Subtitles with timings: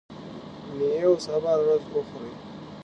[0.77, 2.33] ميوې او سابه هره ورځ وخورئ.